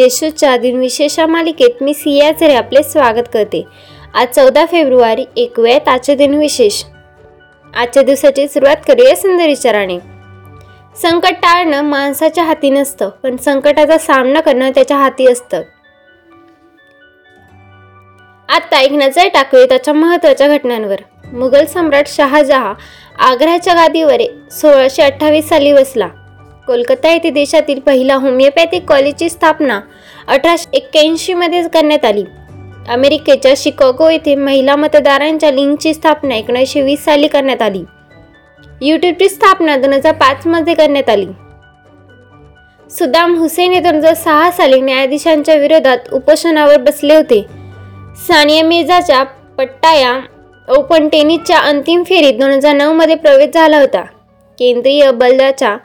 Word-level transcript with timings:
देशूच्या 0.00 0.56
दिनविशेषा 0.56 1.26
मालिकेत 1.26 1.82
मी 1.82 1.94
सिया 1.94 2.30
झरे 2.32 2.54
आपले 2.54 2.82
स्वागत 2.82 3.26
करते. 3.32 3.62
आज 4.14 4.28
चौदा 4.28 4.64
फेब्रुवारी 4.64 5.24
एकव्यात 5.36 5.88
आजचे 5.88 6.14
दिनविशेष 6.14 6.82
आजच्या 7.74 8.02
दिवसाची 8.02 8.46
सुरुवात 8.48 8.76
करूया 8.88 9.16
सुंदर 9.16 9.46
विचाराने. 9.46 9.98
संकट 11.02 11.34
टाळणं 11.42 11.82
माणसाच्या 11.82 12.44
हाती 12.44 12.70
नसतं 12.70 13.08
पण 13.22 13.36
संकटाचा 13.36 13.98
सामना 13.98 14.40
करणं 14.40 14.70
त्याच्या 14.70 14.96
हाती 14.96 15.26
असतं. 15.26 15.62
आता 18.48 18.80
एक 18.80 18.92
नजर 18.92 19.28
टाकूया 19.34 19.66
त्याच्या 19.66 19.94
महत्त्वाच्या 19.94 20.48
घटनांवर. 20.48 21.00
मुघल 21.32 21.64
सम्राट 21.64 22.06
शहाजहा 22.06 22.72
आग्र्याच्या 23.18 23.74
गादीवर 23.74 24.22
सोळाशे 24.50 25.02
अठ्ठावीस 25.02 25.48
साली 25.48 25.72
बसला 25.72 26.08
कोलकाता 26.66 27.12
येथे 27.12 27.30
देशातील 27.30 27.80
पहिला 27.80 28.14
होमिओपॅथिक 28.14 28.84
कॉलेजची 28.84 29.28
स्थापना 29.28 29.80
अठराशे 30.28 30.76
एक्क्याऐंशीमध्येच 30.76 31.70
करण्यात 31.70 32.04
आली. 32.04 32.24
अमेरिकेच्या 32.88 33.52
शिकागो 33.56 34.08
येथे 34.10 34.34
महिला 34.34 34.76
मतदारांच्या 34.76 35.50
लिंकची 35.50 35.94
स्थापना 35.94 36.34
एकोणीसशे 36.34 36.82
वीस 36.82 37.04
साली 37.04 37.28
करण्यात 37.28 37.62
आली. 37.62 37.82
यूट्यूबची 38.82 39.28
स्थापना 39.28 39.76
दोन 39.76 39.92
हजार 39.92 40.12
पाचमध्ये 40.12 40.74
करण्यात 40.74 41.08
आली. 41.08 41.26
सुदाम 42.90 43.36
हुसेन 43.36 43.72
हे 43.72 43.80
दोन 43.80 43.94
हजार 43.94 44.14
सहा 44.14 44.50
साली 44.50 44.80
न्यायाधीशांच्या 44.80 45.54
विरोधात 45.54 46.12
उपोषणावर 46.12 46.76
बसले 46.76 47.14
होते. 47.14 47.42
सानिया 48.28 48.64
मिर्झाच्या 48.64 49.22
पट्टाया 49.58 50.20
ओपन 50.68 51.08
टेनिसच्या 51.08 51.58
अंतिम 51.58 52.02
फेरीत 52.02 52.34
दोन 52.34 52.50
हजार 52.50 52.74
नऊमध्ये 52.74 53.14
प्रवेश 53.14 53.50
झाला 53.54 53.78
होता. 53.78 54.02
केंद्रीय 54.60 55.10
बलाच्या 55.10 55.76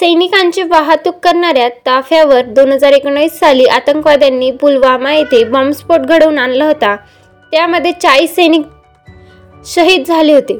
सैनिकांची 0.00 0.62
वाहतूक 0.62 1.14
करणाऱ्या 1.22 1.68
ताफ्यावर 1.68 2.40
दोन 2.42 2.72
हजार 2.72 2.92
एकोणीस 2.92 3.38
साली 3.38 3.64
आतंकवाद्यांनी 3.64 4.50
पुलवामा 4.50 5.14
येथे 5.14 5.44
बॉम्बस्फोट 5.44 6.00
घडवून 6.00 6.38
आणला 6.38 6.64
होता. 6.64 6.96
त्यामध्ये 7.52 7.92
चाळीस 7.92 8.34
सैनिक 8.34 8.62
शहीद 9.66 10.04
झाले 10.06 10.32
होते. 10.32 10.58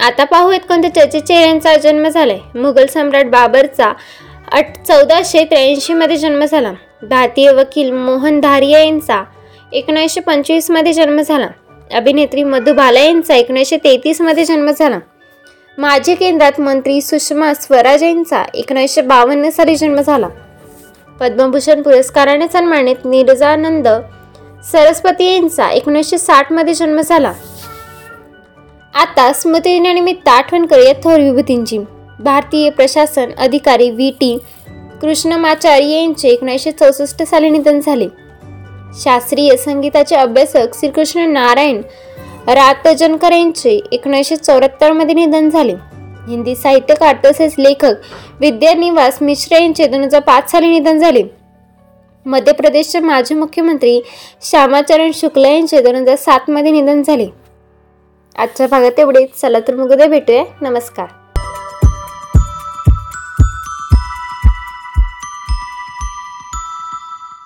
आता 0.00 0.24
पाहूयात 0.24 0.60
कोणत्या 0.60 0.94
चर्चेच्या 0.94 1.26
चेहऱ्यांचा 1.26 1.76
जन्म 1.76 2.08
झालाय. 2.08 2.38
मुघल 2.54 2.86
सम्राट 2.86 3.26
बाबरचा 3.26 3.92
अठ 4.52 4.76
चौदाशे 4.88 5.44
त्र्याऐंशीमध्ये 5.44 6.16
जन्म 6.16 6.44
झाला. 6.44 6.72
भारतीय 7.02 7.50
वकील 7.50 7.90
मोहन 7.90 8.40
धारिया 8.40 8.78
यांचा 8.78 9.22
एकोणीसशे 9.72 10.20
पंचवीसमध्ये 10.20 10.92
जन्म 10.92 11.20
झाला. 11.20 11.48
अभिनेत्री 11.94 12.42
मधुबाला 12.42 13.00
यांचा 13.00 13.34
एकोणीसशे 13.34 13.76
तेहतीसमध्ये 13.76 14.44
जन्म 14.44 14.70
झाला. 14.70 14.98
माजी 15.78 16.14
केंद्रात 16.14 16.60
मंत्री 16.60 17.00
सुषमा 17.00 17.54
स्वराज 17.54 18.02
यांचा 18.02 18.44
एकोणीसशे 18.54 19.00
बावन्न 19.00 19.50
साली 19.50 19.76
जन्म 19.76 20.00
झाला. 20.00 20.28
पद्मभूषण 21.20 21.82
पुरस्काराने 21.82 22.46
सन्मानित 22.48 22.96
नीरजानंद 23.04 23.88
सरस्वती 24.72 25.34
यांचा 25.34 25.70
एकोणीसशे 25.70 26.18
साठमध्ये 26.18 26.74
जन्म 26.74 27.00
झाला. 27.00 27.32
आता 28.94 29.32
स्मृतिदिनानिमित्त 29.32 30.28
आठवण 30.28 30.66
करूया 30.66 30.92
थोर 30.92 31.20
विभूतींची 31.20 31.78
भारतीय 32.20 32.70
प्रशासन 32.70 33.30
अधिकारी 33.38 33.90
व्ही. 33.90 34.10
टी. 34.10 34.38
कृष्णमाचार्य 35.02 36.02
यांचे 36.02 36.28
एकोणीसशे 36.28 36.70
चौसष्ट 36.70 37.22
साली 37.22 37.50
निधन 37.50 37.80
झाले. 37.80 38.08
शास्त्रीय 38.94 39.56
संगीताचे 39.56 40.16
अभ्यासक 40.16 40.78
श्रीकृष्ण 40.78 41.20
नारायण 41.20 41.82
रातजनकर 42.48 43.32
यांचे 43.32 43.80
एकोणीसशे 43.92 44.36
चौऱ्याहत्तरमध्ये 44.36 45.14
निधन 45.14 45.50
झाले. 45.50 45.72
हिंदी 46.28 46.56
साहित्यकार 46.56 47.16
तसेच 47.24 47.54
लेखक 47.58 47.94
विद्यानिवास 48.40 49.18
मिश्रा 49.22 49.58
यांचे 49.58 49.86
दोन 49.86 50.04
हजार 50.04 50.20
पाच 50.20 50.50
साली 50.50 50.70
निधन 50.70 50.98
झाले. 50.98 51.22
मध्य 52.26 52.52
प्रदेशचे 52.52 53.00
माजी 53.00 53.34
मुख्यमंत्री 53.34 54.00
श्यामाचरण 54.42 55.10
शुक्ला 55.14 55.48
यांचे 55.48 55.82
दोन 55.82 55.94
हजार 55.94 56.16
सातमध्ये 56.16 56.72
निधन 56.72 57.02
झाले. 57.02 57.26
आजच्या 58.38 58.66
भागात 58.66 59.00
एवढेच. 59.00 59.40
चला 59.40 59.58
तर 59.68 59.74
मग 59.74 59.92
उद्या 59.92 60.06
भेटूया. 60.06 60.44
नमस्कार. 60.60 61.06